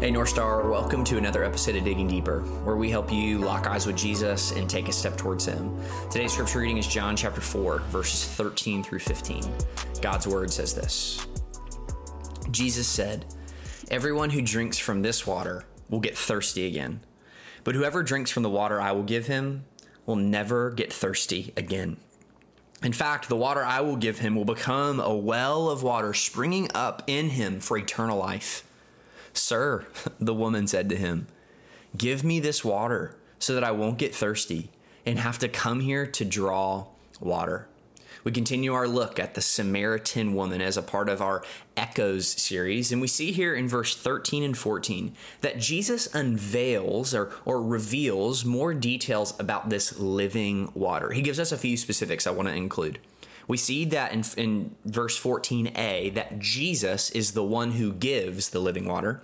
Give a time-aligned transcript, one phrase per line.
[0.00, 3.68] Hey, North Star, welcome to another episode of Digging Deeper, where we help you lock
[3.68, 5.74] eyes with Jesus and take a step towards Him.
[6.10, 9.44] Today's scripture reading is John chapter 4, verses 13 through 15.
[10.02, 11.26] God's word says this
[12.50, 13.24] Jesus said,
[13.88, 17.00] Everyone who drinks from this water will get thirsty again,
[17.62, 19.64] but whoever drinks from the water I will give him
[20.06, 21.98] will never get thirsty again.
[22.82, 26.68] In fact, the water I will give him will become a well of water springing
[26.74, 28.64] up in him for eternal life.
[29.34, 29.86] Sir,
[30.18, 31.26] the woman said to him,
[31.96, 34.70] Give me this water so that I won't get thirsty
[35.04, 36.86] and have to come here to draw
[37.20, 37.68] water.
[38.24, 41.44] We continue our look at the Samaritan woman as a part of our
[41.76, 47.32] Echoes series, and we see here in verse 13 and 14 that Jesus unveils or,
[47.44, 51.10] or reveals more details about this living water.
[51.10, 52.98] He gives us a few specifics I want to include.
[53.46, 58.60] We see that in, in verse 14a that Jesus is the one who gives the
[58.60, 59.20] living water.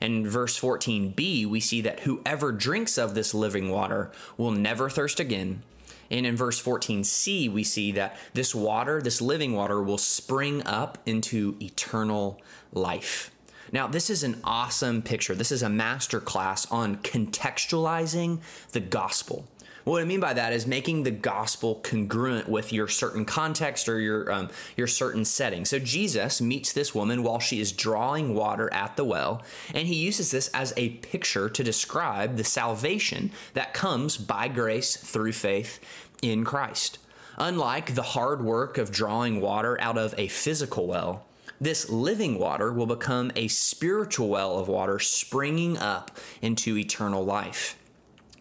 [0.00, 5.20] In verse 14b, we see that whoever drinks of this living water will never thirst
[5.20, 5.62] again
[6.10, 10.98] and in verse 14c, we see that this water, this living water, will spring up
[11.06, 12.40] into eternal
[12.72, 13.30] life.
[13.72, 15.36] Now, this is an awesome picture.
[15.36, 18.40] This is a master class on contextualizing
[18.72, 19.46] the gospel.
[19.90, 23.98] What I mean by that is making the gospel congruent with your certain context or
[23.98, 25.64] your um, your certain setting.
[25.64, 29.42] So Jesus meets this woman while she is drawing water at the well,
[29.74, 34.96] and he uses this as a picture to describe the salvation that comes by grace
[34.96, 35.80] through faith
[36.22, 36.98] in Christ.
[37.36, 41.26] Unlike the hard work of drawing water out of a physical well,
[41.60, 47.76] this living water will become a spiritual well of water springing up into eternal life.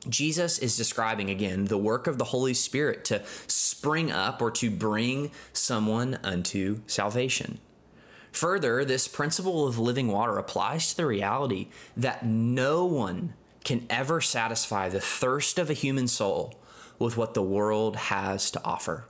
[0.08, 4.72] Jesus is describing again the work of the Holy Spirit to spring up or to
[4.72, 7.59] bring someone unto salvation.
[8.31, 13.33] Further, this principle of living water applies to the reality that no one
[13.64, 16.54] can ever satisfy the thirst of a human soul
[16.98, 19.05] with what the world has to offer.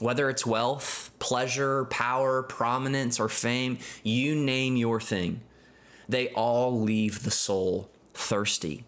[0.00, 5.40] Whether it's wealth, pleasure, power, prominence, or fame, you name your thing,
[6.08, 8.84] they all leave the soul thirsty.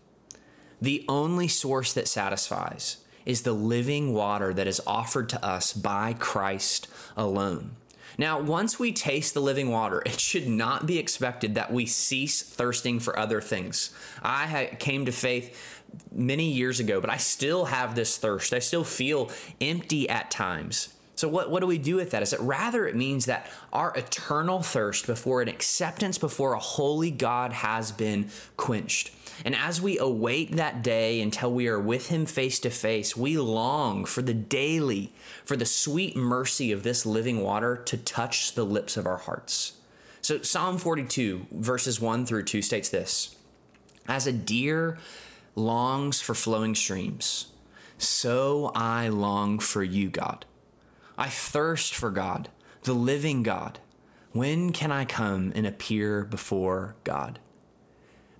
[0.80, 6.14] The only source that satisfies is the living water that is offered to us by
[6.18, 7.72] Christ alone.
[8.16, 12.42] Now, once we taste the living water, it should not be expected that we cease
[12.42, 13.94] thirsting for other things.
[14.22, 18.52] I came to faith many years ago, but I still have this thirst.
[18.52, 20.94] I still feel empty at times.
[21.14, 22.22] So what, what do we do with that?
[22.22, 27.10] Is it rather it means that our eternal thirst before an acceptance before a holy
[27.10, 29.10] God has been quenched.
[29.44, 33.38] And as we await that day until we are with him face to face, we
[33.38, 35.12] long for the daily,
[35.44, 39.74] for the sweet mercy of this living water to touch the lips of our hearts.
[40.20, 43.36] So Psalm 42 verses 1 through 2 states this:
[44.08, 44.98] As a deer
[45.54, 47.46] longs for flowing streams,
[47.96, 50.44] so I long for you, God.
[51.16, 52.48] I thirst for God,
[52.82, 53.80] the living God.
[54.32, 57.40] When can I come and appear before God?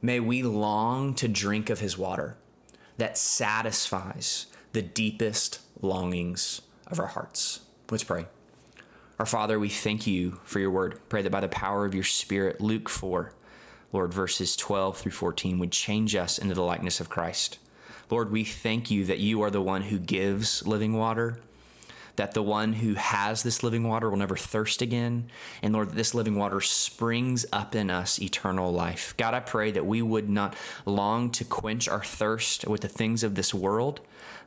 [0.01, 2.37] May we long to drink of his water
[2.99, 7.61] that satisfies the deepest longings of our hearts.
[7.91, 8.27] Let's pray.
[9.19, 11.01] Our Father, we thank you for your word.
[11.09, 13.33] Pray that by the power of your Spirit, Luke 4,
[13.93, 17.59] Lord, verses 12 through 14, would change us into the likeness of Christ.
[18.09, 21.41] Lord, we thank you that you are the one who gives living water
[22.19, 25.31] that the one who has this living water will never thirst again.
[25.63, 29.15] And Lord, that this living water springs up in us eternal life.
[29.17, 33.25] God, I pray that we would not long to quench our thirst with the things
[33.25, 34.01] of this world.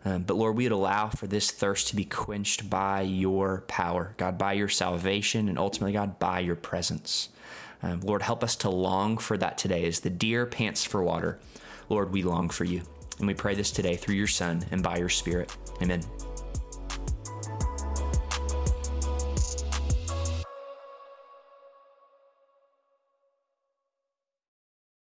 [0.04, 4.14] Um, but Lord, we would allow for this thirst to be quenched by your power,
[4.18, 7.30] God, by your salvation, and ultimately, God, by your presence.
[7.84, 11.40] Um, Lord, help us to long for that today as the deer pants for water.
[11.90, 12.82] Lord, we long for you.
[13.20, 15.56] And we pray this today through your Son and by your Spirit.
[15.82, 16.02] Amen.